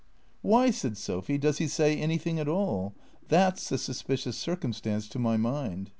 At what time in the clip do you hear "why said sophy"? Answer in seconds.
0.41-1.37